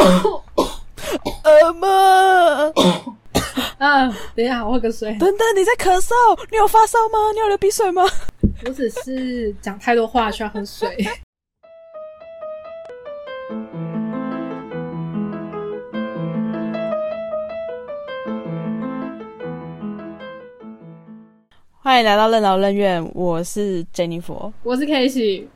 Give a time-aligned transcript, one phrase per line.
[1.44, 2.72] 呃么？
[3.78, 5.10] 嗯，等一下，我喝个水。
[5.18, 6.12] 等等，你在咳嗽？
[6.50, 7.18] 你有发烧吗？
[7.32, 8.04] 你有流鼻水吗？
[8.66, 10.96] 我只是讲太多话，需要喝水。
[21.90, 25.48] 欢迎来到任劳任怨，我是 Jennifer，我是 k a s e y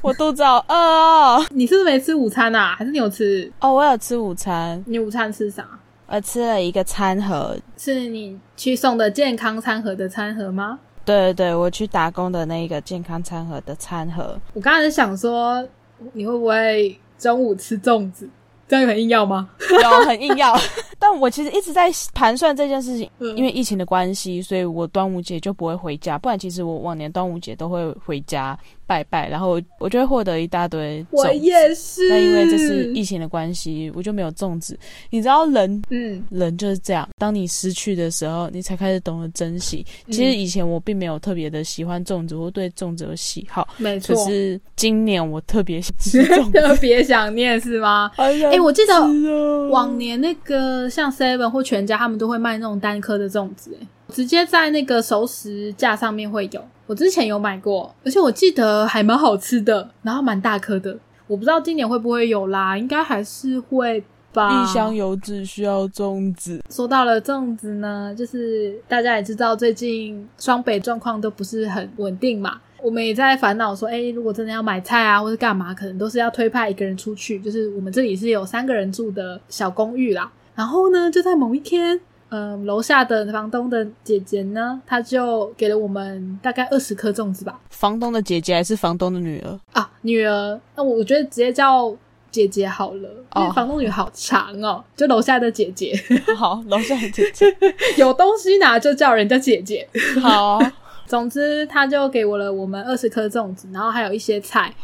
[0.00, 1.44] 我肚子好饿哦。
[1.50, 2.76] 你是不是没吃午餐啊？
[2.76, 3.50] 还是你有吃？
[3.58, 4.80] 哦，我有吃午餐。
[4.86, 5.66] 你午餐吃啥？
[6.06, 10.78] 我吃了一个餐盒，是你去送的健康餐盒的餐盒吗？
[11.04, 14.38] 对对对，我去打工的那一个健康餐盒的餐盒。
[14.54, 15.66] 我刚才想说，
[16.12, 18.28] 你会不会中午吃粽子？
[18.68, 19.48] 这样很硬要吗？
[19.82, 20.56] 有很硬要，
[20.98, 28.58] 但我其实一直在盘算这件事情，因为疫情的关系，所以我端午节就不会回家，不然其实我往年端午节都会回家。
[28.86, 31.04] 拜拜，然后我就会获得一大堆。
[31.10, 32.08] 我也是。
[32.08, 34.78] 那因为这是疫情的关系，我就没有粽子。
[35.10, 37.08] 你知道人，嗯，人就是这样。
[37.18, 39.84] 当你失去的时候，你才开始懂得珍惜。
[40.08, 43.66] 其实以前我并没有特别的喜欢粽子，或对粽子有喜好。
[43.76, 44.14] 没错。
[44.14, 45.92] 可是今年我特别吃
[46.24, 48.10] 粽子， 特别想念是吗？
[48.16, 53.86] 哎，我记得往年那个像 Seven 或全家，他们都会卖那种单颗的粽子，哎。
[54.08, 60.96] 直接在那个熟食架上面会有，我之前有买过，而且我记得还蛮好吃的，然后蛮大颗的。
[61.26, 64.62] 我不知道今年会不会有啦，应该还是会吧。
[64.62, 66.62] 异乡游子需要粽子。
[66.70, 77.40] 说到了粽子呢，就是大家也知道，最近双北状况都不是很稳定嘛，我们也在烦恼说，哎，如果真的要买菜啊，或者干嘛，可能都是要推派一个人出去。
[77.40, 82.00] 就是我们这里是有三个人住的小公寓啦，然后呢，就在某一天。
[82.28, 87.60] 嗯，楼下的房东的姐姐呢，她就给了我们大概二十颗粽子吧。
[87.70, 89.90] 房东的姐姐还是房东的女儿啊？
[90.02, 90.60] 女儿。
[90.74, 91.94] 那我觉得直接叫
[92.30, 94.84] 姐姐好了，因为房东女好长哦。
[94.96, 95.94] 就楼下的姐姐，
[96.36, 97.46] 好，楼下的姐姐
[97.96, 99.88] 有东西拿就叫人家姐姐，
[100.20, 100.58] 好。
[101.06, 104.74] 总之，他就给我了我们二十颗粽子，然后还有一些菜，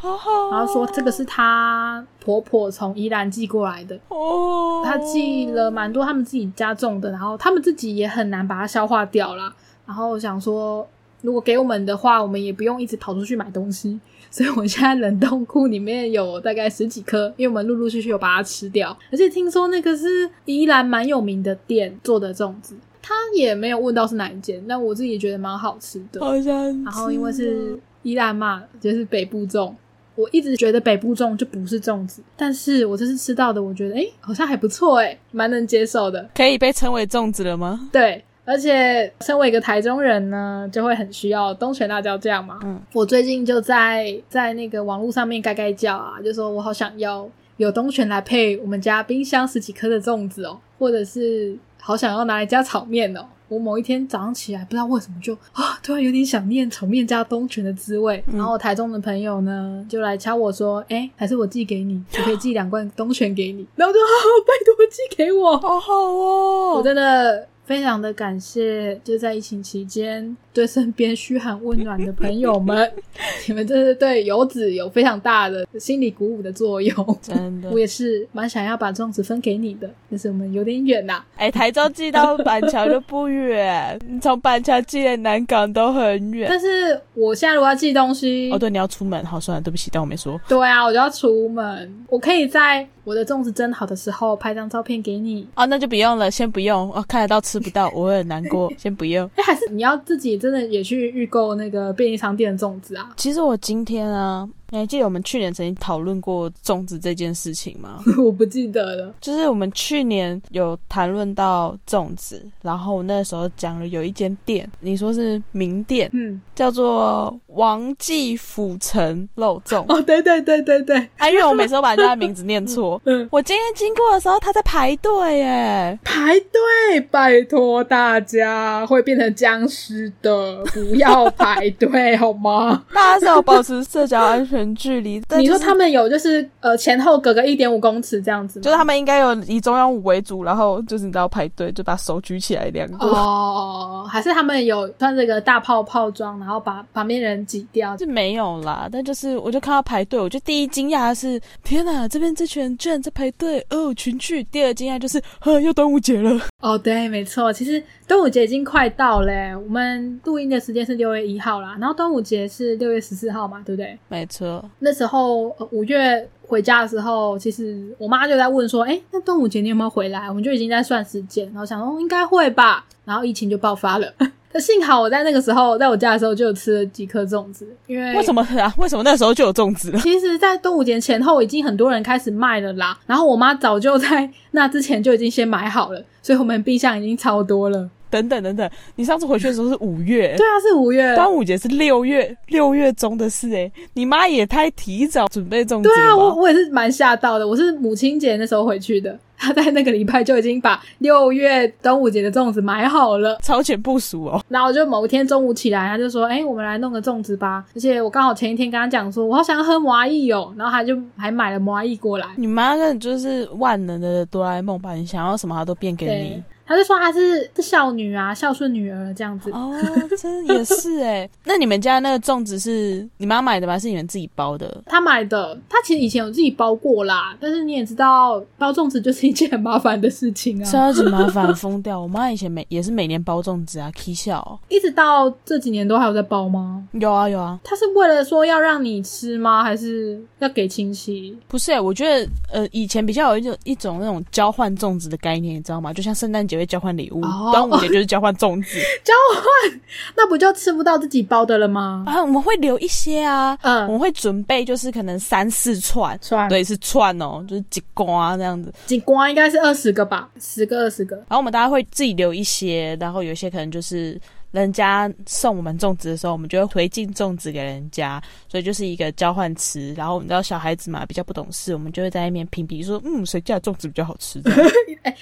[0.51, 3.99] 然后说这个是他婆婆从宜兰寄过来的。
[4.09, 9.53] 哦，他寄了蛮多他们自己家种的，然后他们自己也很难把它消化掉啦。
[9.85, 10.89] 然后想说，
[11.23, 14.01] 如果给我们的话，我们也不用一直跑出去买东西。
[14.33, 18.97] 所以我现在冷冻库里面有大概十几颗，因为我们陆陆续续有把它吃掉。
[19.11, 22.75] 而且听说那个是宜兰蛮有名的店做的粽子。
[23.03, 26.21] 他也没有问到是哪一间，但我自己觉得蛮好吃的。
[26.21, 26.55] 好像。
[26.85, 29.75] 然后因为是伊兰嘛，就是北部粽，
[30.15, 36.31] 我一直觉得北部粽就不是粽子，但是我这次吃到的，我觉得哎，好像还不错哎，蛮能接受的。
[36.35, 37.89] 可以被称为粽子了吗？
[37.93, 42.61] 对，而且身为一个台中人呢，就会很需要东泉辣椒酱嘛。
[42.65, 42.81] 嗯。
[42.93, 51.57] 我最近就在在那个网络上面盖盖叫啊，就说我好想要有东泉来配我们家冰箱十几颗的粽子哦，或者是。
[51.85, 53.27] 好想要拿来加炒面哦！
[53.49, 58.23] 我某一天早上起来，不知道为什么就啊，突然有点想念炒面加东泉的滋味。
[58.33, 63.67] 然后台中的朋友呢，就来敲我说：“哎，还是我寄给你， 我可以寄两罐东泉给你。
[63.75, 66.75] ”然后就好好 拜托寄给我，好好哦！
[66.77, 70.37] 我真的非常的感谢，就在疫情期间。
[70.53, 72.93] 对身边嘘寒问暖的朋友们，
[73.49, 77.19] 你们真是对游子有非常大的心理鼓舞的作用。
[77.23, 81.25] 真的，我也是蛮想要把粽子分给你的，但是我们有点远呐。
[81.37, 86.47] 哎，台中寄到板桥就不远，你从板桥寄来南港都很远。
[86.51, 90.39] 但是我现在如果要寄东西，哦，对，你要出门，好，算了，对不起，但我没说。
[90.47, 95.49] 对啊，我就要出门，我可以在我的粽子蒸好的时候拍张照片给你。
[95.55, 96.93] 哦，那就不用了，先不用。
[96.93, 99.29] 哦，看得到吃不到，我会很难过， 先不用。
[99.37, 100.42] 哎，还是你要自己。
[100.43, 103.13] 真的也去预购那个便利商店的粽子啊！
[103.17, 104.49] 其实我今天啊。
[104.73, 108.03] 你还记得我们去年曾经讨论过粽子这件事情吗？
[108.17, 109.15] 我不记得了。
[109.21, 119.85] 就是我们去年有谈论到粽子，然后我那时候讲了有一间店，你说是名店，嗯，叫做王记府城肉粽。
[119.89, 122.99] 哦，对对对对对， 啊，因为我每次都把人家的名字念错。
[123.05, 132.87] 嗯，我今天经过的时候，他在排队耶，排队，拜托大家会变成僵尸的，不要排队好吗？
[132.95, 134.62] 大家是要保持社交安全。
[134.75, 147.97] 距离，你说他们有就是呃前后隔个一点五公尺这样子，就是他们应该有以中央五为主，然后就是你知道排队就把手举起来两个哦，还是他们有穿这个大泡泡装，然后把旁边人挤掉？
[147.97, 154.43] 是没有啦，但就是我就看到排队，我就第一惊讶的是天哪，这边这群人居然在排队哦群聚。
[154.51, 163.97] 第二惊讶就是呵又端午节了哦，对，没错，其实端午节已经快到嘞，我们录音的时间是六月一号啦，然后端午节是六月十四号嘛，对不对？
[164.09, 164.52] 没错。
[164.81, 166.29] 那时候五月。
[166.45, 172.85] 回家的时候，其实我妈就在问说：“哎，那端午节你有没有回来？”我们就已经在算时间，然后想说应该会吧。
[173.07, 174.07] 然后疫情就爆发了。
[174.53, 178.75] 那幸好我在那个时候，在我家的时候就有吃了几颗粽子，因为为什么啊？
[178.77, 179.91] 为什么那时候就有粽子？
[180.01, 182.99] 其实，在端午节前后，已经很多人开始卖了啦。
[183.07, 187.89] 然后我妈早就在那之前就已经先买好了，所以我们冰箱已经超多了。
[188.13, 191.15] 等等等等，你上次回去的时候是五月，对啊，是五月。
[191.17, 197.49] 端午节是六月，六月中的事哎，你妈也太提早准备粽子对啊，我我也是蛮吓到的。
[197.49, 204.45] 我是母亲节那时候回去的，她 在那个礼拜就已经把六月端午节的粽子买好了，超前部署哦。
[204.49, 212.27] 然后就某一天中午起来，他就说：“哎，我们来弄个粽子吧。”而且我刚好前一天跟他讲说，我好想要喝麻意哦，然后他就还买了麻意过来。
[212.37, 214.93] 你妈根本就是万能的哆啦 A 梦吧？
[214.93, 216.43] 你想要什么，她都变给你。
[216.65, 219.75] 他就说他是孝女啊，孝顺女儿这样子哦，
[220.21, 221.29] 真也是哎。
[221.45, 223.79] 那你们家那个粽子是你妈买的吗？
[223.79, 224.83] 是你们自己包的？
[224.87, 227.37] 她买的，她其实以前有自己包过啦。
[227.41, 232.01] 但是你也知道，包粽子就是一件很麻烦的事情啊，超级麻烦，疯掉。
[232.01, 234.61] 我妈以前每也是每年包粽子啊，K 笑。
[234.69, 236.87] 一直到这几年都还有在包吗？
[236.93, 237.59] 有啊有啊。
[237.65, 239.63] 她是为了说要让你吃吗？
[239.63, 241.37] 还是要给亲戚？
[241.49, 245.93] 不是哎，我觉得呃，以前比较有一种一种那种交换粽子的概念，你知道吗？
[245.93, 246.63] 就像圣诞节。
[246.63, 247.21] 会交换礼物，
[247.51, 248.79] 端午节就是交换粽子。
[249.03, 249.81] 交换，
[250.15, 252.05] 那不就吃不到自己包的了吗？
[252.07, 258.73] 啊，我们会留一些啊，嗯，我们会准备，就是可能三四串，串对，是串哦，就是几瓜这样子。
[258.87, 261.17] 几瓜应该是二十个吧，十个二十个。
[261.17, 264.21] 然后我们大家会自己留一些，然后有些可能就是
[264.53, 269.93] 人家送我们粽子的时候，我们就会回敬粽子给人家，所以就是一个交换词。
[269.97, 274.41] 然后你知道小孩子嘛，比较不懂事，我们就会在那边评比，说嗯，谁家的粽子比较好吃。
[275.03, 275.17] 哎。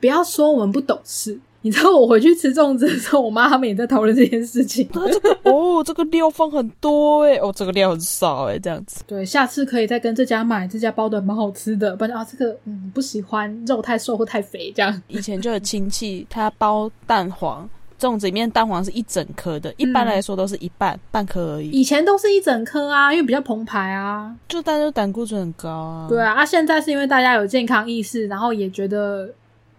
[0.00, 4.86] 不要说我们不懂事，你知道我回去吃粽子的时候，我妈他们也在讨论这件事情。
[4.92, 9.02] 这个 哦，这个料放很多哎，哦，这个料很少哎，这样子。
[9.06, 11.96] 对，下次可以再跟这家买，这家包的蛮好吃的。
[11.96, 15.02] 不然啊，这个嗯不喜欢肉太瘦或太肥这样。
[15.08, 17.66] 以前就有亲戚他包蛋黄，
[18.04, 21.70] 粽子里面蛋黄是一整颗的，一般来说都是一半半颗而已。
[21.70, 26.06] 以前都是一整颗啊，因为比较澎湃啊，就大家胆固醇很高啊。
[26.08, 29.28] 对啊，啊现在是因为大家有健康意识，然后也觉得。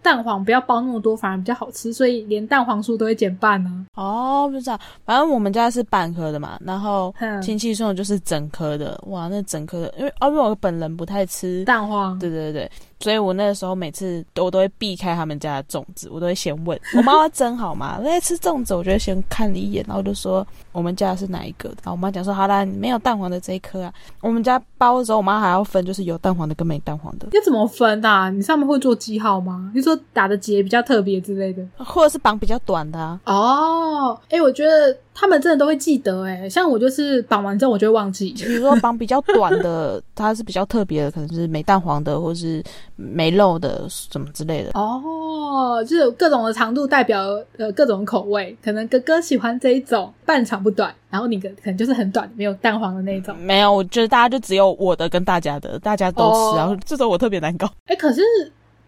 [0.02, 3.86] 蛋黄不要包那么多，反而比较好吃，所以连蛋黄酥都会减半呢。
[3.96, 7.12] 哦，就这样，反正我们家是半颗的嘛，然后
[7.42, 8.96] 亲戚送的就是整颗的。
[9.08, 12.70] 哇，那整颗的，因为哦，因为我本人不太吃蛋黄，对对对。
[12.98, 18.00] 所以我那个时候每次我都会避开他们家的粽子，我都会先问 我妈妈蒸好吗？
[18.02, 21.68] 在吃粽子，我就会先看了一眼，然后就说我们家是哪一个？
[21.82, 23.92] 然后我妈讲说好啦，没有蛋黄的这一颗啊。
[24.20, 27.28] 我们家包的时候，我妈还要分，就是有蛋黄的跟没蛋黄的。
[27.32, 28.30] 要怎么分啊？
[28.30, 29.70] 你上面会做记号吗？
[29.74, 33.20] 你说打的结比较特别之类的，或者是绑比较短的啊？
[33.24, 34.96] 哦，哎，我觉得。
[35.18, 38.32] 他们真的都会记得哎，像我就是绑完之后我就会忘记。
[38.36, 42.62] 比如说绑比较短的， 它是比较特别的，可能是没蛋黄的，或是
[42.96, 44.72] 没肉的，什么之类的。
[44.74, 47.24] 哦，就是各种的长度代表
[47.56, 53.34] 呃各种口味，可能哥哥喜欢这一种半长不短，然后你可可能就是很短没有蛋黄的那种。
[53.38, 57.66] 没有，我觉得大家就只有我的跟大家的，大家都吃，然后这种我特别难搞。
[57.86, 58.20] 哎，可是。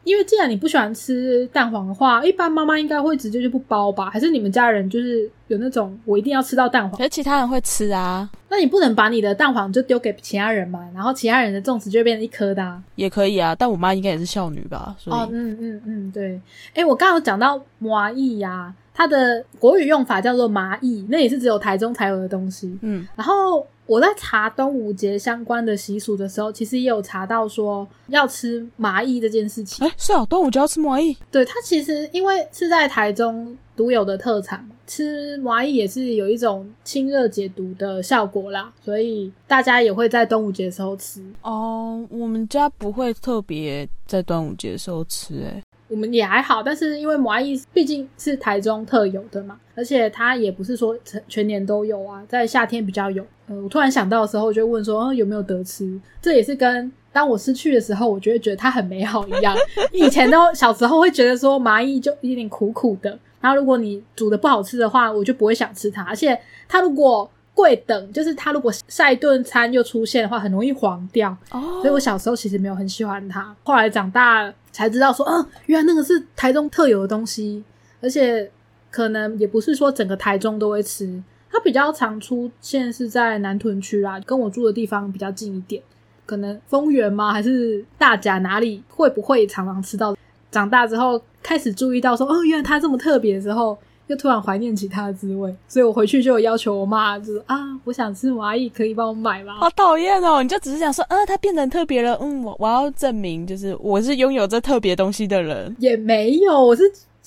[0.04, 4.08] 因为既然你不喜欢吃蛋黄的话，一般妈妈应该会直接就不包吧？
[4.10, 6.98] 还是你们家人就是有那种我一定要吃到蛋黄？
[7.00, 10.88] 而其他人会吃啊，那你不能把你的蛋黄就丢给其他人嘛？
[10.94, 13.54] 然后其他人的粽子就变成一颗的，也可以啊。
[13.54, 14.96] 但我妈应该也是孝女吧？
[15.06, 16.40] 哦，嗯嗯嗯，对。
[16.74, 22.78] 哎，我刚刚讲到麻意呀，它的国语用法叫做麻意，那也是只有台中才有的东西。
[22.82, 23.66] 嗯，然后。
[23.88, 29.84] 我在查端午节相关的习俗的时候，其实也有查到说要吃麻薏这件事情。
[29.86, 31.16] 哎，是啊，端午节要吃麻薏。
[31.30, 41.24] 对，它其实因为是在台中独有的特产嘛，吃麻薏也是有一种清热解毒的效果啦，所以大家也会在端午节的时候吃。
[41.40, 45.62] 哦，我们家不会特别在端午节的时候吃，哎。
[45.88, 53.24] 我们也还好，但是因为麻意毕竟是台中特有的嘛，而且它也不是说全全年都有啊，在夏天比较有。
[53.46, 55.98] 呃，我突然想到的时候，我就问说，有没有得吃？
[56.20, 59.56] 这也是跟当我失去的时候，我就会觉得它很美好一样。
[59.92, 66.02] 以前都小时候会觉得说麻蚁就有点苦苦的，然后如果你煮的不好吃的话，我就不会想吃它。
[66.02, 71.36] 而且它如果贵等，就是它如果下一顿餐又出现的话，很容易黄掉。
[71.50, 73.54] 哦，所以我小时候其实没有很喜欢它。
[73.64, 74.52] 后来长大。
[74.70, 77.64] 才知道说，嗯，原来那个是台中特有的东西，
[78.00, 78.48] 而且
[78.92, 85.82] 可能也不是说整个台中都会吃，它比较常出现是在南屯区啦，跟我住的地方比较近一点，
[86.24, 87.32] 可能丰原吗？
[87.32, 90.14] 还是大甲哪里会不会常常吃到？
[90.52, 93.76] 长大之后开始注意到说，哦，原来它这么特别的时候，
[94.08, 99.58] 又突然怀念起它的滋味，所以我回去就有要求我妈，就是啊，我想吃麻蚁，可以帮我买吗？
[99.60, 100.42] 好讨厌哦！
[100.42, 106.82] 你就只是想说，啊，它变成特别了，嗯，我我要证明，就是我是拥有这特别东西的人，也没有，我是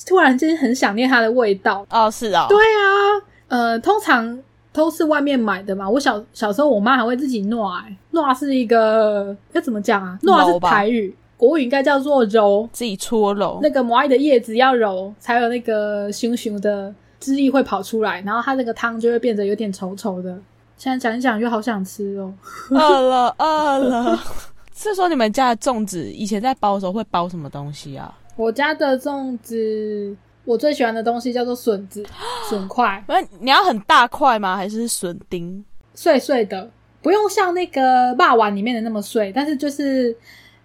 [0.08, 4.40] 突然间很想念它的味道哦，是啊，对啊，呃，通常
[4.74, 5.88] 都是外面买的嘛。
[5.88, 7.80] 我小小时候，我妈还会自己糯，
[8.12, 10.18] 糯是一个要怎么讲啊？
[10.24, 11.16] 糯是台语。
[11.42, 20.40] 国语应该叫做揉，自己搓揉那个蚂蚁的叶子要揉，才有那个熊熊的汁液会跑出来，然后它那个汤就会变得有点稠稠的。
[20.78, 22.32] 现在想一想又好想吃哦，
[22.70, 24.20] 饿了饿了。
[24.78, 28.16] 是说你们家的粽子以前在包的时候会包什么东西啊？
[28.36, 32.06] 我家的粽子，我最喜欢的东西叫做笋子，
[32.48, 33.04] 笋块。
[33.08, 34.56] 不是你要很大块吗？
[34.56, 36.70] 还是笋丁碎碎的？
[37.02, 40.16] 不用像那个霸碗里面的那么碎，但是就是。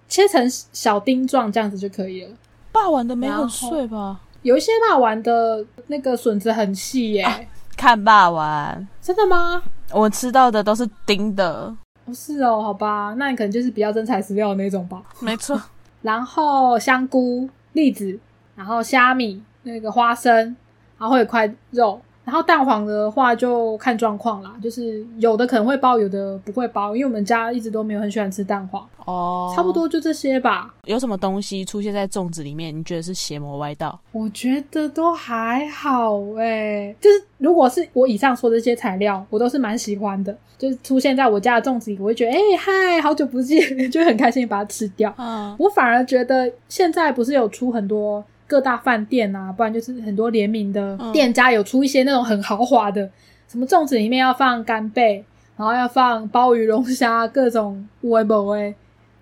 [0.09, 2.31] 切成小丁状这样子就可以了。
[2.73, 4.21] 霸王的没很碎吧？
[4.43, 7.49] 有一些霸王的那个笋子很细耶。
[7.77, 9.63] 看霸王，真的吗？
[9.93, 11.75] 我吃到的都是丁的。
[12.05, 15.03] 不是哦，好吧，那你可能就是比较真材实料的那种吧。
[15.21, 15.61] 没错。
[16.03, 18.19] 然后香菇、栗子，
[18.55, 20.57] 然后虾米、那个花生，
[20.99, 22.01] 然后会有块肉。
[22.26, 29.52] 然后蛋黄的话就看状况啦，就是有的可能会包，有的不会包，因为我们家一直都没有很喜欢吃蛋黄哦。
[29.54, 30.75] 差不多就这些吧。
[30.87, 33.97] 有什么东西出现在粽子里面，你觉得是邪魔歪道？
[34.11, 40.37] 我觉得都还好哎，就是如果是我以上说的这些材料，我都是蛮喜欢的。
[40.59, 45.14] 就是出现在我家的粽子里，我会觉得哎嗨，好久不见， 就很开心把它吃掉。
[45.18, 48.25] 嗯，我反而觉得现在不是有出很多。
[48.47, 53.11] 各大饭店啊，不然就是很多联名的店家有出一些那种很豪华的，
[53.49, 55.25] 什么粽子里面要放干贝，
[55.57, 58.75] 然后要放鲍鱼、龙虾，各种乌龟、宝龟，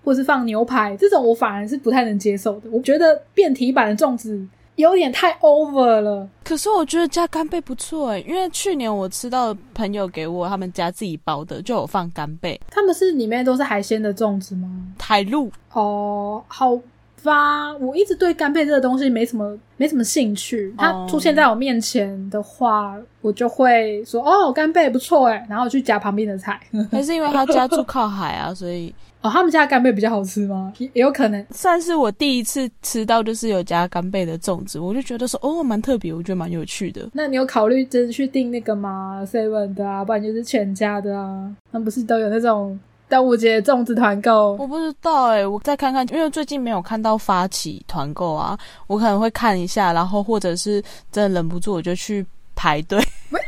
[0.03, 2.69] 或是放牛排，这种我反而是不太能接受的。
[2.71, 6.29] 我觉得变体版的粽子有点太 over 了。
[6.43, 12.59] 可是我觉得加干贝不错诶，因为去年我吃到朋友给我他们家自己包的，就有放干贝。
[12.69, 14.69] 他们是里面都是海鲜的粽子吗？
[14.99, 16.79] 海陆哦，好。
[17.25, 20.73] 发，我一直对干贝这个东西没什么没什么兴趣。
[20.77, 26.59] 它出现在我面前的话，我就会说哦，干贝不错哎，然后去夹旁边的菜。
[26.91, 30.71] 还是因为他家住靠海啊，所以 哦，他们家干贝比较好吃吗？
[30.77, 31.45] 也有可能。
[31.49, 37.09] 算是我第一次吃到就是有加干贝的粽子，我就觉得说哦，蛮特别，我觉得蛮有趣的。
[37.11, 42.79] 那你有考虑就是去订那个吗？seven 的啊，不然就是全家的啊，他们不是都有那种。
[43.07, 48.57] 端午节粽子团购，我不知道哎，我再看看，因为最近没有看到发起团购啊，
[48.87, 50.81] 我可能会看一下，然后或者是
[51.11, 52.99] 真的忍不住，我就去排队。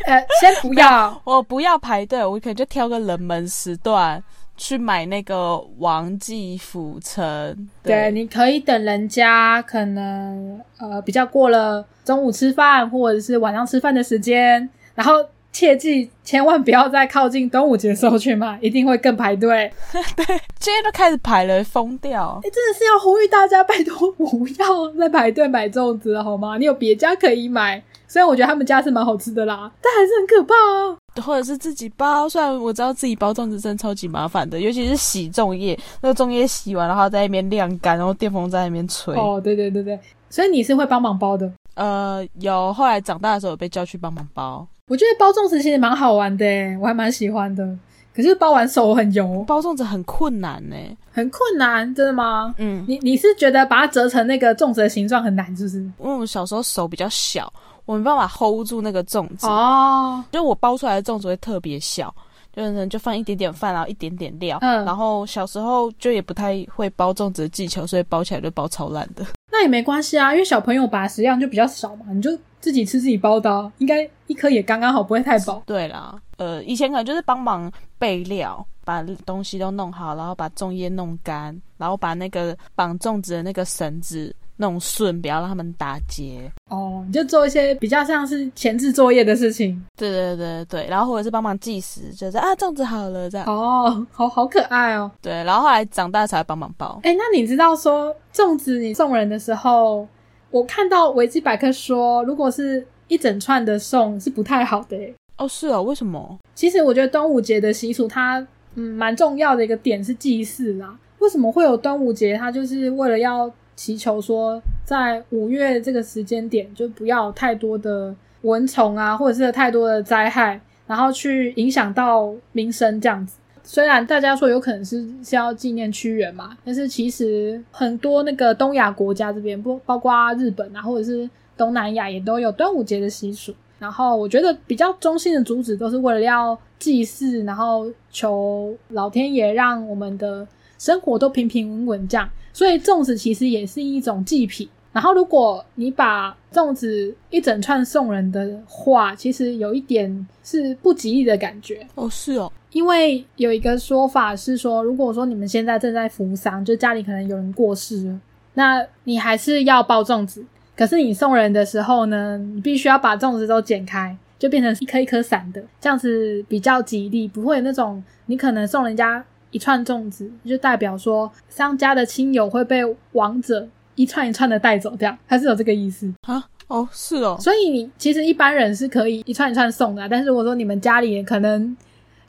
[0.05, 4.23] 呃，先不要， 我不要排队，我可能就挑个冷门时段
[4.55, 7.69] 去买那个王记府城。
[7.81, 15.13] 对，你可以等人家可能呃比较过了中午吃饭或者是晚上吃饭的时间，然后。
[15.51, 19.71] 切记，千万不要再靠近端午节时候去买，一定会更排队。
[20.15, 20.25] 对，
[20.59, 22.39] 今天都开始排了，疯掉！
[22.43, 26.57] 哎，真的是要呼吁大家，拜托不要再排队买粽子了，好吗？
[26.57, 30.97] 你有别家可以买，虽然我觉得他们家是蛮好吃的啦，但还是很可怕啊。
[31.23, 39.15] 或者是自己包，虽然我知道自己包粽子真的超级麻烦的，尤其是洗粽叶，那个粽叶洗完，然后在那边晾干，然后电风在那边吹。
[39.15, 39.99] 哦，对对对对，
[40.29, 41.51] 所以你是会帮忙包的？
[41.73, 44.67] 呃，有，后来长大的时候有被叫去帮忙包。
[44.89, 46.45] 我觉得包粽子其实蛮好玩的，
[46.79, 47.77] 我还蛮喜欢的。
[48.15, 50.75] 可是包完手很油，包粽子很困难呢，
[51.11, 52.55] 很困难，真的吗？
[52.57, 55.77] 嗯，你你是觉得把它折成那个粽子的形状很难，是不是？
[55.77, 57.51] 因为我小时候手比较小，
[57.85, 62.11] 我没办法 hold 住那个粽子哦，就我包出来的粽子会特别小，
[62.55, 69.23] 就是就放一点点饭，然后一点点料，嗯，然后小时候就也不太会包粽子的技巧，所以包起来就包超烂的。
[69.57, 75.63] 那也没关系啊，因为小朋友把食量就比较少嘛，你就自己吃自己包的，应该一颗也刚刚好，不会太饱。
[75.65, 84.35] 对啦，呃，以前可能就是帮忙备料，把东西都弄好，然后把粽叶弄干，然后把那个绑粽子的那个绳子。
[84.57, 86.51] 弄顺，不要让他们打结。
[86.69, 89.83] 哦，你就做一些比较像是前置作业的事情。
[89.95, 93.47] 对对对对，然后或者是帮忙计时，就是啊，粽子好了这样。
[93.47, 95.09] 哦，好好可爱哦。
[95.21, 96.99] 对，然后后来长大才帮忙包。
[97.03, 100.07] 哎，那你知道说粽子你送人的时候，
[100.51, 104.97] 我看到维基百科说，如果是一整串的送是不太好的。
[105.37, 106.37] 哦，是啊，为什么？
[106.55, 110.97] 其实我觉得端午节的习俗，它嗯蛮重要的一个点是祭祀啦。
[111.19, 112.35] 为什么会有端午节？
[112.35, 113.51] 它就是为了要。
[113.77, 123.37] 祈求说，在五月这个时间点，就不要太多的蚊虫啊，或者是太多的灾害，然后去影响到民生这样子。
[123.63, 133.53] 虽然大家说有可能是是要纪念屈原嘛，但是其实很多那个东亚国家这边，不包括日本啊，或者是东南亚也都有端午节的习俗。
[133.77, 140.47] 然后我觉得比较中心的主旨都是为了要祭祀，然后求老天爷让我们的
[140.79, 142.27] 生活都平平稳稳这样。
[142.57, 144.67] 所以粽子其实也是一种祭品。
[144.91, 152.09] 然后如果你把粽子一整串送人的话，其实有一点是不吉利的感觉哦。
[152.09, 158.19] 是哦，因为有一个说法是说，如果说你们现在正在扶丧，就家里可能有人过世了，
[158.55, 160.43] 那你还是要包粽子。
[160.75, 172.81] 可是你送人的时候呢，你必须要把粽子都剪开，就变成一颗一颗散的，这样子比较吉利，不会那种你可能送人家一串粽子，就代表说商家的亲友会被
[173.13, 176.43] 王者一串一串的带走，这样还是有这个意思啊？
[176.67, 181.75] 哦，是哦，所以你其实一般人是可以一串一串送的，但是如果说你们家里可能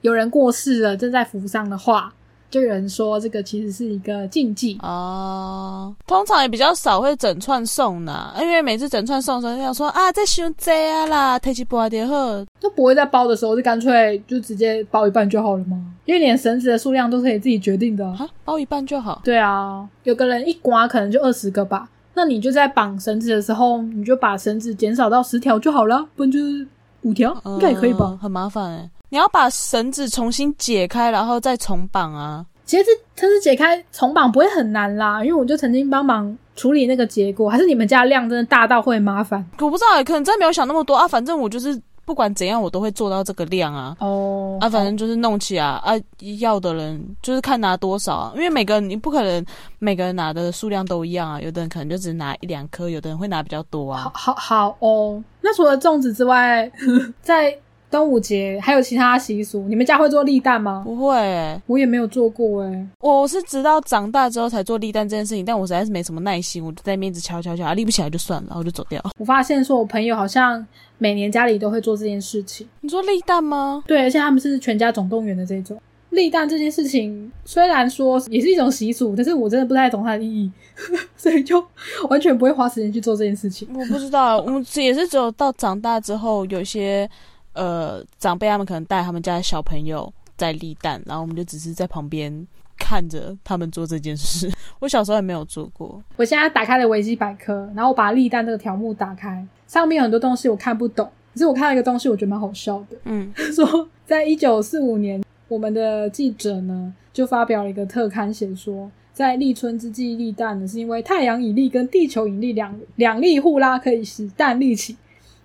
[0.03, 2.13] 有人过世了，正在服丧的话。
[2.51, 15.77] 就有人说这个其实是一个禁忌啊，通常也比较少会整串送呢，因为每次整串送的时候，要说啊，这伤济啊啦，提起包点好，就不会在包的时候就干脆就直接包一半就好了吗？
[16.07, 19.21] 因为连绳子的数量都可以自己决定的啊，包一半就好。
[19.23, 26.67] 对啊，有个人一刮可能就二十个吧，那你就在绑绳子的时候，你就把绳子减少到十条就好了，不然就是
[27.03, 28.19] 五条，应该也可以吧？
[28.23, 28.91] 很麻烦哎。
[29.11, 32.45] 你要把绳子重新解开，然后再重绑啊。
[32.67, 32.85] 其实
[33.17, 37.49] 它是解开重绑不会很难啦，因为我就曾经帮忙处理那个结果。
[37.49, 39.43] 还是你们家量真的大到会麻烦？
[39.59, 41.09] 我不知道，可能真的没有想那么多啊。
[41.09, 43.97] 反正我就是不管怎样，我都会做到这个量啊。
[44.01, 45.95] 哦，啊，反正就是弄起啊啊，
[46.39, 49.43] 要的人就是看拿多少啊，因为每个人你不可能
[49.79, 51.41] 每个人拿的数量都一样啊。
[51.41, 54.03] 有的人可能就只拿一两颗，有的人会拿比较多啊。
[54.03, 56.71] 好好好哦，那除了粽子之外，
[57.23, 57.59] 在。
[57.91, 60.83] 端午节还有其他习俗，你们家会做立蛋吗？
[60.85, 62.87] 不会，我也没有做过哎。
[63.01, 69.03] 我是直到长大之后才做立蛋这件事情，但我实在是没什么耐心，我就在面子敲敲敲，啊，立不起来就算了，然后就走掉。
[69.19, 70.65] 我发现说，我朋友好像
[70.99, 72.69] 每年家里都会做这件事情。
[72.83, 73.83] 你说立蛋吗？
[73.87, 75.81] 对，而且他们是全家总动员的这种
[76.11, 80.51] 立蛋这件事情，虽然说也是一种习俗，但是我真的不太懂它的意义，
[81.17, 81.65] 所以就
[82.11, 83.67] 完全不会花时间去做这件事情。
[83.75, 87.09] 我不知道，我也是只有到长大之后有些。
[87.55, 92.47] 呃，长辈他们可能带他们家的小朋友在立蛋，然后我们就只是在旁边
[92.79, 94.49] 看着他们做这件事。
[94.79, 96.01] 我小时候也没有做过。
[96.17, 102.97] 我现在打开了维基百科，然后我把立蛋这个条目打开，上面有很多东西我看不懂，可是我看到一个东西，我觉得蛮好笑的。
[103.05, 114.97] 嗯，说在一九四五年，我们的记者呢就发表了一个特刊，写说在立春之际立蛋呢，是因为太阳引力跟地球引力两两力互拉，可以使蛋立起。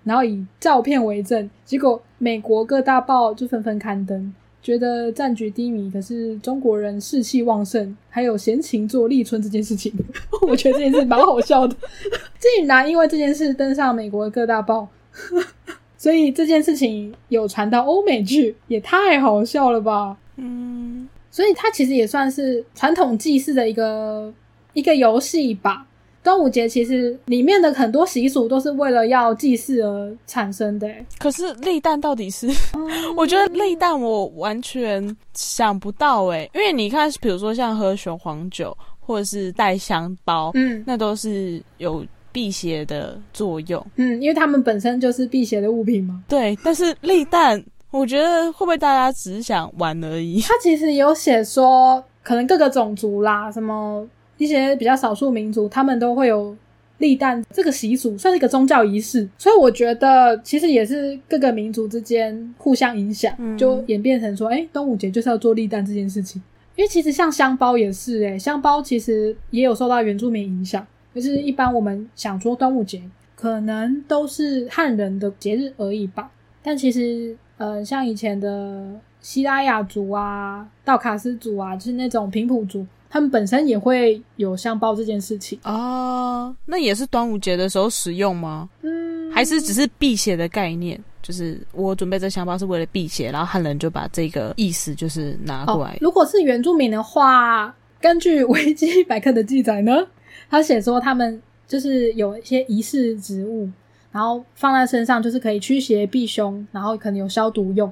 [0.03, 5.89] 然后以照片为证，结果美国各大报就纷纷刊登，觉得战局低迷。
[5.89, 9.93] 可是中国人士气旺盛，还有闲情做立春这件事情，
[10.47, 11.75] 我觉得这件事蛮好笑的。
[12.39, 14.87] 竟然因为这件事登上美国各大报，
[15.97, 20.17] 所以这件事情有传到欧美去，也太好笑了吧？
[20.35, 24.33] 嗯，所以它其实也算是传统祭祀的一个
[24.73, 25.85] 一个游戏吧。
[26.23, 30.89] 端午节其实里面的很多习俗都是为了要祭祀而产生的。
[31.19, 32.47] 可是立蛋到底是？
[33.17, 43.85] 我觉得立蛋我完全想不到哎，因为你看，比如说像喝雄黄酒或者是带香包，嗯，那都是有辟邪的作用。
[43.97, 46.23] 嗯，因为他们本身就是辟邪的物品嘛。
[46.29, 50.39] 对，但是立蛋，我觉得会不会大家只是想玩而已？
[50.41, 54.07] 他其实有写说，可能各个种族啦，什么。
[54.43, 56.55] 一些比较少数民族，他们都会有
[56.97, 59.27] 立蛋这个习俗，算是一个宗教仪式。
[59.37, 66.41] 所以我觉得，其实也是各个民族之间互相影响，就演变成说，哎，端午节就是要做立蛋这件事情。
[66.75, 70.85] 因为其实像香包也是，哎，香包其实也有受到原住民影响。
[71.13, 73.01] 就是一般我们想说端午节，
[73.35, 76.31] 可能都是汉人的节日而已吧。
[76.63, 82.83] 但其实，呃，像以前的希拉雅族啊、道卡斯族啊，就是那种平埔族。
[83.13, 88.67] 他们本身也会有香包这件事情哦，那也是端午节的时候使用吗？
[88.81, 90.99] 嗯，还是只是辟邪的概念？
[91.21, 95.95] 就是我准备这香包是为了辟邪，然后汉人就把这个意思就是拿过来。
[96.01, 100.07] 如果是原住民的话，根据维基百科的记载呢，
[100.49, 103.69] 他写说他们就是有一些仪式植物，
[104.11, 107.87] 然后放在身上就是可以驱邪避凶，然后可能有消毒用，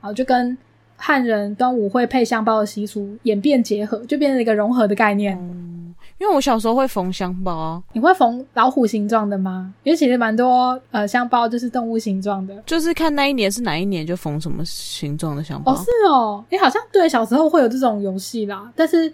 [0.00, 0.58] 然后就跟。
[1.06, 5.36] 汉人端午会配香包的习俗演变结合，就变成一个融合的概念。
[5.36, 9.74] 嗯，因为我小时候会缝香包，你会缝老虎形状的吗？
[9.82, 15.74] 因为其实蛮多呃香包就是动物形状的，就是看那一年是哪一年就缝什么形状的香包。
[15.74, 19.12] 哦，是哦，哎，好像对小时候会有这种游戏啦，但是。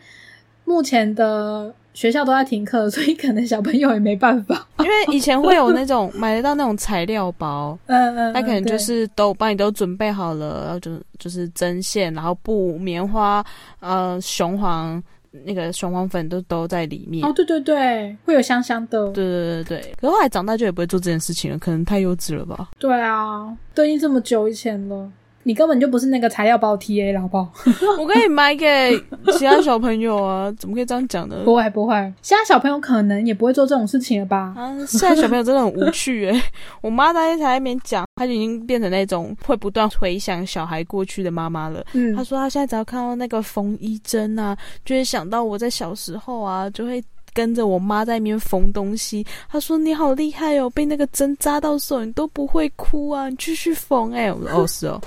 [0.70, 4.66] 目前的学校都在停课，所以可能小朋友也没办法。
[4.78, 13.44] 因为以前会有那种买得到那种材料包，嗯 嗯，他可能就是都帮你都准备好了，然后就就是针线，然后布、棉花，
[13.80, 15.02] 呃，雄黄。
[15.44, 19.92] 那个雄黄粉都都在里面哦，对对对，会有香香的，对对对对。
[19.94, 22.70] 可是后来长大就也不会做这件事情了，可能太幼稚了吧？
[22.80, 25.08] 对啊，都已经这么久以前了。
[25.42, 27.50] 你根本就不是那个材料包 T A 了，好不好？
[27.98, 28.92] 我可以买给
[29.38, 31.36] 其他小朋友啊，怎么可以这样讲呢？
[31.44, 34.52] 不会不会，其他小朋友可能也不会做这种事情了吧？
[34.56, 36.42] 啊，现在小朋友真的很无趣诶。
[36.82, 41.84] 我妈那天才在那边讲，她就已经变成那种会不断回想小孩过去的妈妈了。
[41.94, 47.02] 嗯，她说她现在只要看到那个缝衣针啊，就会想到我在小时候啊，就会。
[47.32, 55.00] 跟着我妈在那边缝东西，她说：“你好厉害哦，被那个针扎到手，你都不会哭啊，你继续缝。”哎，我说：“哦，是哦，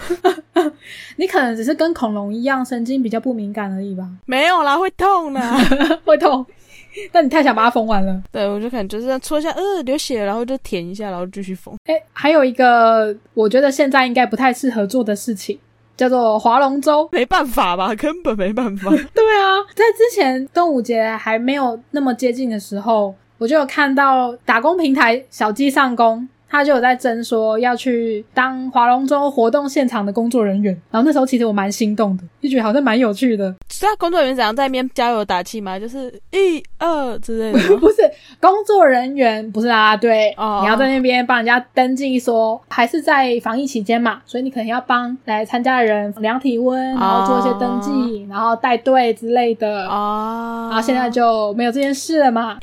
[1.17, 5.57] 你可能只是跟恐龙一样，神经比较不敏感而已吧？”没有啦，会痛啦，
[6.05, 6.45] 会痛。
[7.11, 8.21] 但你太想把它缝完了。
[8.31, 11.75] 对，我就可能就是戳一下，呃，流血，然后就舔一下，然后继续缝。
[11.85, 15.57] 哎，还有一个，我觉得现在应该不太适合做的事情。
[15.95, 18.89] 叫做划龙舟，没办法吧， 根本没办法。
[18.89, 18.97] 对
[19.39, 26.27] 啊，在之前端午节还没有那么接近的时候，我就有看到打工平台小鸡上工。
[26.53, 33.51] 他就有在争说要去当划龙舟活动现场的工作人员，然后那时候其实我蛮心动的，就觉得好像蛮有趣的。
[33.71, 35.79] 是啊，工作人员怎样在那边加油打气吗？
[35.79, 37.77] 就是一二之类的。
[37.77, 37.95] 不是，
[38.39, 49.87] 工作人员不是啦，对，你要在那边帮人家登记，说还是在防疫期间嘛，所以你可能要帮来参加的人量体温，然后做一些登记，然后带队之类的。
[49.87, 52.59] 哦，然后现在就没有这件事了嘛？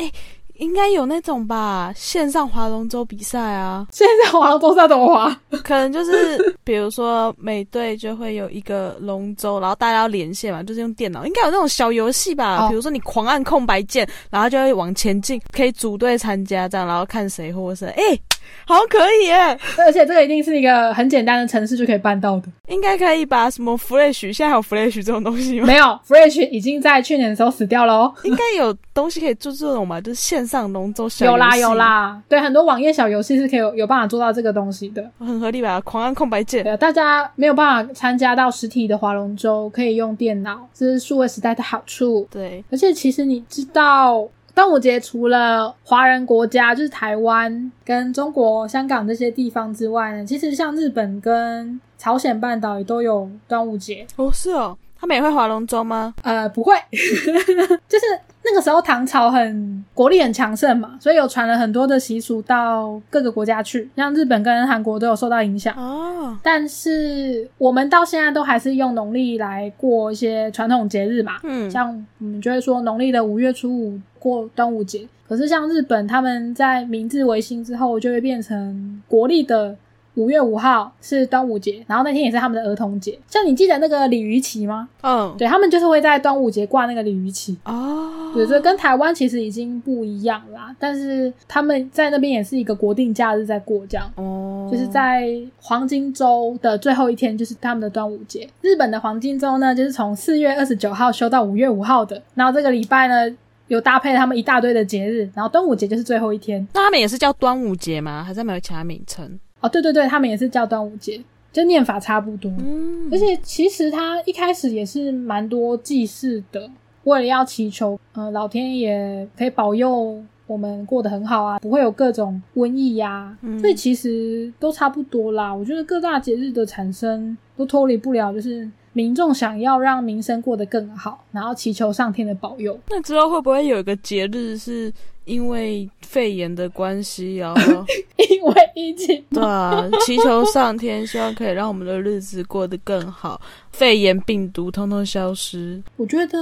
[0.61, 3.87] 应该有那种吧，线上划龙舟比赛啊！
[3.91, 5.41] 线上划龙舟要怎么划？
[5.65, 12.69] 可能就是 比如说每队就会有一个龙舟，然后大家要连线嘛，就是用电脑，应该有那种小游戏吧。
[12.69, 17.89] 比如说你狂按空白键，然后就会往前进，可以组队参加这样，然后看谁获胜。
[17.91, 18.19] 哎。
[18.67, 19.59] 好可以耶！
[19.79, 23.51] 而且这个一定是一个很简单的城市就可以办到的，应该可以吧？
[23.51, 24.33] 什么 Flash？
[24.33, 25.67] 现在还有 Flash 这种东西吗？
[25.67, 28.15] 没有，Flash 已经在去年的时候死掉了哦。
[28.23, 30.01] 应该有东西可以做这种吧？
[30.01, 35.81] 就是线上龙舟小有啦有啦，对，很多网页小游戏是可以有有办法做到这个东西的，很合理吧？
[35.81, 36.63] 狂按空白键。
[36.63, 42.27] 对，大家没有办法参加到实体的划龙舟，可以用电脑，这是数位时代的好处。
[42.31, 44.29] 对，而且其实你知道。
[44.61, 54.07] 端午节除了华人国家，就是台湾跟中国香港这些地方之外呢，其实像日本跟朝鲜半岛也都有端午节。
[54.17, 56.13] 哦，是哦，他们也会划龙舟吗？
[56.23, 58.05] 呃，不会， 就是
[58.45, 65.75] 那个时候唐朝很国力很强盛嘛，所以有传了很多的习俗到各个国家去，像日本跟韩国都有受到影响。
[65.75, 71.39] 哦，但是我们到现在都还是用农历来过一些传统节日嘛。
[71.45, 73.99] 嗯，像我们就会说农历的五月初五。
[74.21, 79.75] 过端午节，可是像日本，他们在明治维新之后，就会变成国历的
[80.17, 83.19] 五月五号是端午节，然后那天也是他们的儿童节。
[83.29, 84.89] 像你记得那个鲤鱼旗吗？
[85.03, 87.57] 嗯，对他们就是会在端午节挂那个鲤鱼旗。
[87.65, 90.75] 哦，对，所以跟台湾其实已经不一样啦。
[90.79, 94.11] 但是他们在那边也是一个国定假日在过，这样。
[94.17, 98.47] 哦，就是在黄金周的最后一天，就是他们的端午节。
[98.61, 102.21] 日本的黄金周呢，就是从四月二十九号休到五月五号的。
[102.35, 103.35] 然后这个礼拜呢。
[103.71, 106.67] 有搭配他们一大堆的节日，然后端午节就是最后一天。
[106.75, 108.25] 那他们也是叫端午节吗？
[108.25, 109.39] 还是没有其他名称？
[109.61, 112.51] 哦，对对对，他们也是叫端午节，就念法差不多。
[112.59, 116.69] 嗯，而且其实他一开始也是蛮多祭祀的，
[117.05, 123.39] 为了要祈求，呃，老天爷可以保佑我们过得很好啊，不会有各种瘟疫呀。
[123.61, 125.55] 所以其实都差不多啦。
[125.55, 128.69] 我觉得各大节日的产生都脱离不了，就是。
[128.93, 132.79] 民众想要让民生过得更好，然后祈求上天的保佑。
[132.89, 134.93] 那之后会不会有一个节日是
[135.25, 137.85] 因为肺炎的关系，然后
[138.31, 139.23] 因为疫情？
[139.31, 145.81] 对啊，祈求上天，希望可以让我们的日子过得更好，肺炎病毒通通消失。
[145.97, 146.39] 我觉得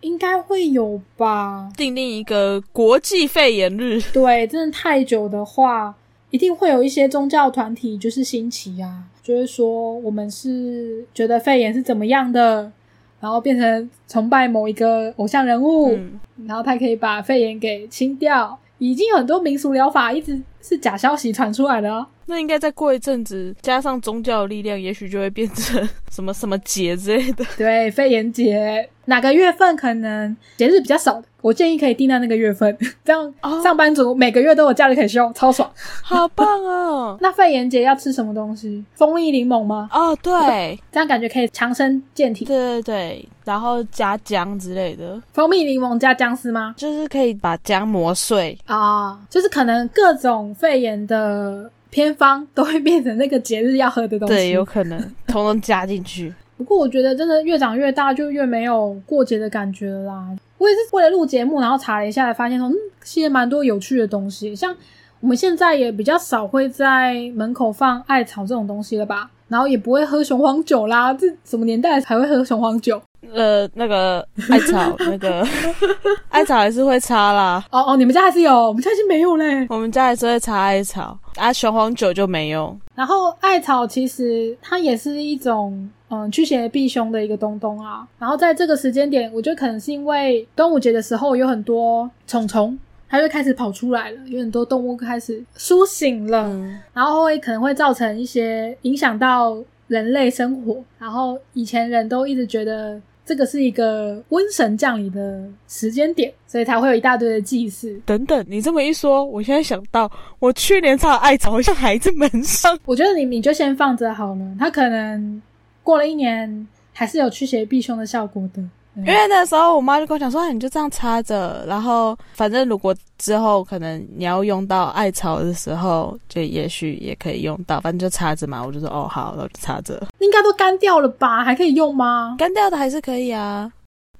[0.00, 1.68] 应该会有吧。
[1.76, 4.00] 定定一个国际肺炎日。
[4.12, 5.92] 对，真的太久的话，
[6.30, 9.04] 一定会有一些宗教团体就是兴起啊。
[9.22, 12.72] 就是说，我们是觉得肺炎是怎么样的，
[13.20, 15.98] 然后变成崇拜某一个偶像人物，
[16.46, 18.58] 然后他可以把肺炎给清掉。
[18.78, 22.06] 已经有很多民俗疗法一直是假消息传出来的。
[22.26, 27.44] 那应该再过一阵子，加上宗教的力量，也许就会变成什么什么节之类的。
[27.56, 28.88] 对，肺炎节。
[29.08, 35.70] 哪个月份可能节日比较少的，我建议可以定在那个月份， 这样上班族每个月都有假日可以休，超爽，
[36.02, 37.16] 好棒哦！
[37.22, 38.84] 那肺炎节要吃什么东西？
[38.94, 39.88] 蜂蜜柠檬吗？
[39.92, 42.44] 哦，对， 这样感觉可以强身健体。
[42.44, 46.74] 对对对，然后加姜之类的，蜂蜜柠檬加姜丝吗？
[46.76, 56.34] 就是可以把姜磨碎啊，就是可能各种肺炎的偏方都会变成那个节日要喝的东西，对，有可能统统加进去。
[56.58, 60.26] 不过我觉得真的越长越大，就越没有过节的感觉了啦。
[60.58, 64.56] 我也是为了录节目，然后查了一下，才发现说，嗯，其实蛮多有趣的东西。
[64.56, 64.74] 像
[65.20, 69.30] 我们现在也比较少会在门口放艾草这种东西了吧？
[69.46, 71.14] 然后也不会喝雄黄酒啦。
[71.14, 73.00] 这什么年代还会喝雄黄酒？
[73.32, 75.46] 呃，那个艾草，那个
[76.28, 77.64] 艾草还是会插啦。
[77.70, 79.64] 哦哦，你们家还是有，我们家已经没有嘞。
[79.70, 82.76] 我们家还是会插艾草，啊，雄黄酒就没有。
[82.96, 85.88] 然后艾草其实它也是一种。
[86.10, 88.08] 嗯，驱邪避凶的一个东东啊。
[88.18, 96.50] 然后在这个时间点，我觉得可能是因为端午节的时候有很多虫虫，它就开始跑出来了，有很多动物开始苏醒了，
[96.94, 100.82] 然后会可能会造成一些影响到人类生活。
[100.98, 108.42] 然后以前人都一直觉得这个是一个瘟神降临的时间点，所以才会有一大堆的祭祀等等。
[108.48, 112.78] 你这么一说，我现在想到我去年插艾草好像还在门上。
[112.86, 115.42] 我觉得你你就先放着好了，它可能。
[115.88, 118.62] 过了一年，还是有驱邪避凶的效果的。
[118.96, 127.80] 因为那时候我妈就跟我讲说：“你就这样插着，然后反正如果之后可能你要用到艾草的时候，就也许也可以用到。
[127.80, 131.42] 反正就插着嘛。”我就说：“哦，好，那就插着。”应该都干掉了吧？
[131.42, 132.36] 还可以用吗？
[132.38, 133.72] 干掉的还是可以啊。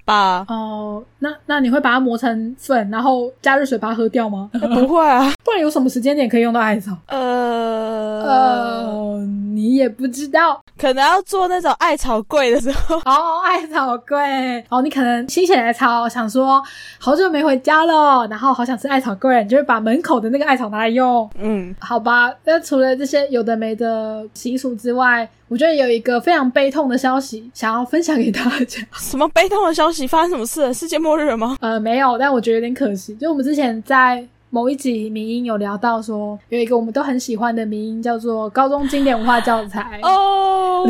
[0.05, 4.49] 把哦，那那你会把它磨成粉，然后加热水把它喝掉吗？
[4.73, 5.31] 不会啊。
[5.43, 6.95] 不然有什么时间点可以用到艾草？
[7.07, 10.61] 呃呃，你也不知道。
[10.77, 16.63] 可能要做那种艾草柜的时候 哦，艾草柜哦，你可能心血来潮想说
[16.97, 21.29] 好久没回家了，然后好想吃艾草柜，你就会把门口的那个艾草拿来用。
[21.37, 22.33] 嗯，好吧。
[22.45, 28.81] 那除了这些有的没的习俗之外，我觉得有一个非常悲痛的消息想要分享给大家。
[28.93, 30.05] 什么悲痛的消息？
[30.07, 30.73] 发生什么事了？
[30.73, 31.57] 世界末日了吗？
[31.61, 33.15] 呃，没有，但我觉得有点可惜。
[33.15, 34.27] 就我们之前在。
[34.51, 40.83] 某一集民音有聊到说，有一个我们都很喜欢的民音叫做高中经典文化教材哦，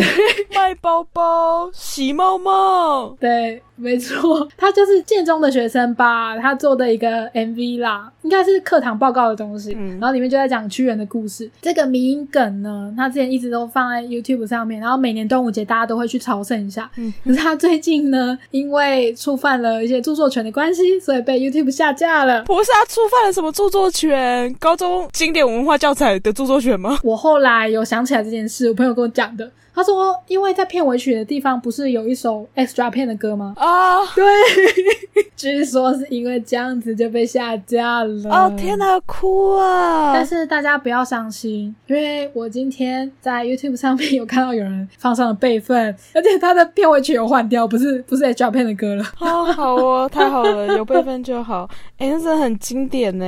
[0.56, 3.62] 卖包包、洗猫猫， 对。
[3.80, 11.50] 没错，他就是建中的学生吧，他做的一个 MV 啦，应该是课堂报告的东西，然后里面就在讲屈原的故事。
[11.62, 16.90] 这个迷梗呢，他之前一直都放在 YouTube 上面，然后每年端午节大家都会去朝圣一下。
[16.98, 22.44] 嗯，可是他最近呢，因为触犯了一些著作权的关系，所以被 YouTube 下架了。
[22.44, 24.54] 不是他触犯了什么著作权？
[24.60, 27.00] 高中经典文化教材的著作权吗？
[27.04, 29.50] 我后来有想起来这件事，我朋友跟我讲的。
[29.80, 33.54] 他说：“因为在片尾曲的地方不是有一首 extra 片的歌吗？
[33.56, 34.26] 啊，对，
[35.38, 38.30] 据说是因为这样子就被下架了。
[38.30, 40.12] 哦，天哪，哭啊！
[40.14, 49.06] 但是大家不要伤心，因为我今天在 YouTube 上面有看到有人放上了备份，而且他的片尾曲有换掉，不是不是 extra 片的歌了。
[49.20, 51.70] 哦好哦，太好了，有备份就好。
[52.00, 53.26] 哎，那真的很经典呢。”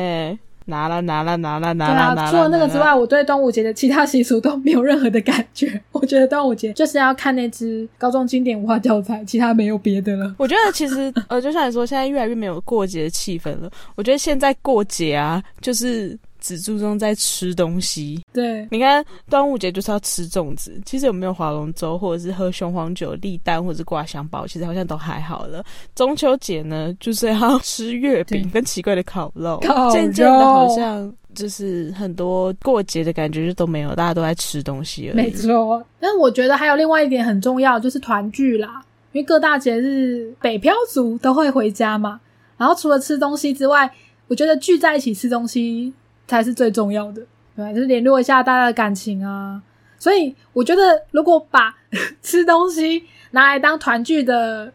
[0.71, 2.31] 拿了拿了拿了拿了拿了。
[2.31, 5.79] 除了那个之外，我对端午节的其他习俗都没有任何的感觉。
[5.91, 10.33] 我觉得端午节就是要看那只高中经典文化教材，其他没有别的了。
[10.37, 13.69] 我觉得其实呃，就像你说，现在越来越没有过节的气氛了。
[13.95, 16.17] 我觉得现在过节啊，就是。
[16.41, 25.63] 只注重在吃东西，对，你看端午节就是要吃粽子，其实有没有划龙舟，或者是喝雄黄酒、立蛋，或者是挂香包，其实好像都还好了。
[25.95, 29.59] 中秋节呢，就是要 吃月饼跟奇怪的烤肉，
[29.93, 35.15] 渐渐的好像就是很多过节的感觉就都没有，大家都在吃东西而已。
[35.15, 42.19] 没错，但我觉得还有另外一点很重要，就是团聚啦，因为各大节日北漂族都会回家嘛，
[42.57, 43.89] 然后除了吃东西之外，
[44.27, 45.93] 我觉得聚在一起吃东西。
[46.31, 47.21] 才是最重要的，
[47.57, 49.61] 对，就是联络一下大家的感情啊。
[49.99, 51.75] 所以我觉得，如果把
[52.23, 54.71] 吃东西拿来当团聚的，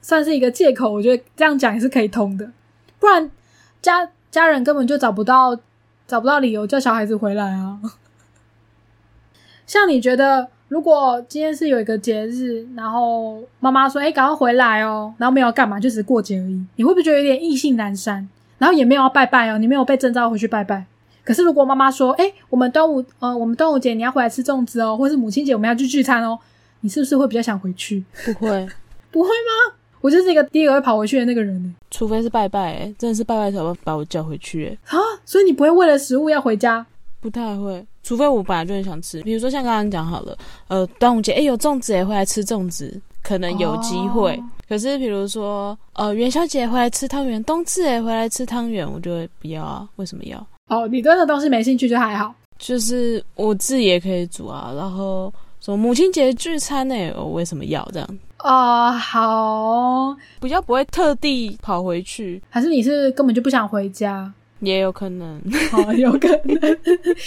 [0.00, 2.48] 算是一个借口，我觉得这样讲也是可以通的。
[3.00, 3.28] 不然
[3.82, 5.58] 家家人根本就找不到
[6.06, 7.80] 找不到理由叫小孩子回来啊。
[9.66, 18.28] 像你觉得，如果今天是有一个节日，然后妈妈说：“哎，赶快回来哦！”然后没有干嘛，就只是过节而已，你会不会觉得有点意兴阑珊？
[18.58, 20.86] 然后也没有要拜拜哦，你没有被征召回去拜拜。
[21.30, 26.36] 可是，如果妈妈说：“哎，我们端午，呃，我们端午节你要回来吃粽子哦，或是母亲节我们要去聚餐哦，
[26.80, 28.68] 你是不是会比较想回去？”不会，
[29.12, 29.76] 不会吗？
[30.00, 34.76] 我就是一个第一个会跑回去的那个人除非是拜拜，真的是拜拜才会把我叫回去。
[34.86, 36.84] 啊，所以你不会为了食物要回家？
[37.20, 39.22] 不太会，除非我本来就很想吃。
[39.22, 44.42] 比如说像刚刚讲好了，呃，端午节，哎，有粽子，哎，回来吃粽子，可能有机会。
[44.66, 49.86] 可是比如说，呃，元宵节回来吃汤圆，冬至哎回来吃汤圆，我就会不要啊。
[49.96, 50.46] 为什么要？
[50.70, 52.34] 哦，你对那东西没兴趣就还好。
[52.58, 54.72] 就是我自己也可以煮啊。
[54.76, 56.94] 然后什么母亲节聚餐呢？
[57.16, 58.18] 我为什么要这样？
[58.42, 64.32] 哦，好，比较不会特地跑回去，还是你是根本就不想回家？
[64.60, 65.40] 也有可能，
[65.72, 66.54] 哦，有可能，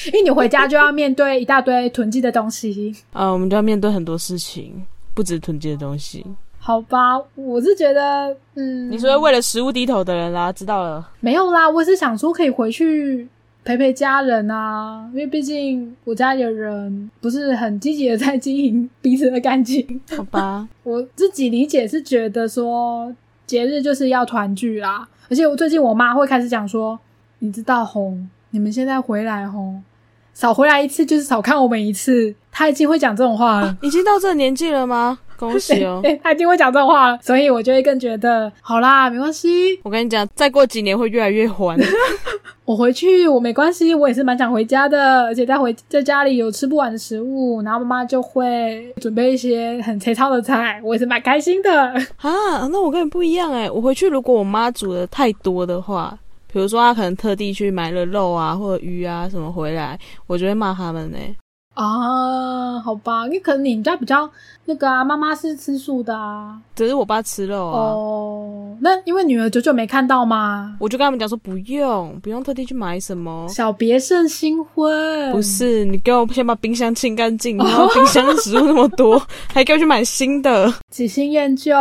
[0.07, 6.25] 因为你回家就要面对一大堆囤积的东西啊，我们就要面对很多事情，不止囤积的东西。
[6.57, 11.09] 好吧，我是觉得，嗯，你说为了食物低头的人啦，知道了？
[11.19, 13.27] 没有啦，我是想说可以回去
[13.63, 20.01] 陪陪家人啊，因为毕竟我家里的人不是很积极的在经营彼此的感情。
[20.15, 23.13] 好吧， 我自己理解是觉得说
[23.45, 26.99] 节日就是要团聚啦，而且我最近我妈会开始讲说。
[27.39, 29.83] 你知道红，你们现在回来红，
[30.33, 32.33] 少回来一次就是少看我们一次。
[32.53, 35.19] 她已经会讲这种话了，已经到这个年纪了吗？
[35.37, 36.01] 恭喜哦！
[36.23, 39.79] 他已经会讲这种话了，所以我就会更觉得好啦，没关系。
[39.83, 41.77] 我跟你讲，再过几年会越来越欢。
[42.65, 51.81] 我回去我没关系，我也是蛮想回家的，而且在回在家里有吃不完的食物，然后妈妈就会准备一些很粗糙的菜，我也是蛮开心的
[52.21, 52.67] 啊。
[52.71, 56.17] 那我跟你不一样哎，我回去如果我妈煮的太多的话。
[56.51, 61.17] 比如说，他可能特地去买了肉啊，或者鱼啊什么回来，我就会骂他们呢。
[61.73, 64.29] 啊，好吧，因为可能你们家比较
[64.65, 67.79] 那个啊，妈妈是吃素的啊，只是我爸吃肉啊。
[67.93, 70.75] 哦，那因为女儿久久没看到吗？
[70.79, 73.47] 我就跟他们讲说不用，不用特地去买什么。
[73.49, 81.73] 小别胜新婚，不是你给我先把冰箱清干净， 然后冰箱食物那么多，还给我去买新的，喜新厌旧。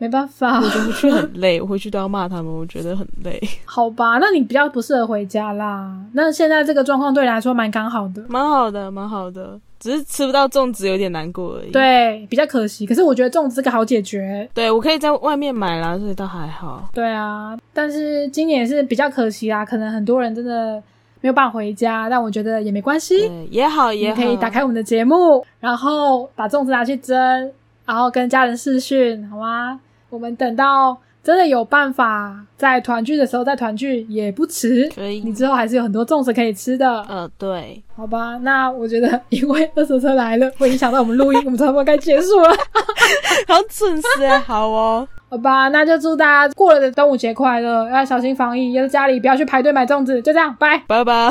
[0.00, 3.38] 没办法，我回去很累，我回去都要骂他们，我觉得很累。
[3.66, 5.94] 好吧，那你比较不适合回家啦。
[6.14, 11.70] 那现在这个状况对你来说蛮刚好的，蛮好的，蛮好的，只是吃不到粽子有点难过而已。
[11.70, 12.86] 对，比较可惜。
[12.86, 14.48] 可是我觉得粽子这个好解决。
[14.54, 16.88] 对，我可以在外面买啦，所以倒还好。
[16.94, 20.82] 对啊，但是今年是比较可惜啊，可能很多人真的
[21.20, 27.14] 没有办法回家，但我觉得也没关系，也好也可以打开我们的节目，然后把粽子拿去蒸，
[27.84, 29.78] 然后跟家人视讯，好吗？
[30.10, 34.90] 我们等到真的有办法在团聚的时候再团聚也不迟。
[34.94, 37.02] 可以，你之后还是有很多粽子可以吃的。
[37.08, 42.50] 呃，对，好吧，那我觉得因为二手车来了， 会影响到我们录音，我们差不多该结束了。
[43.46, 51.30] 好准时哎，好哦， 好吧，那就祝大家过了的端午节快乐，要小心防疫，要在家里不要去排队买粽子，就这样，拜拜拜。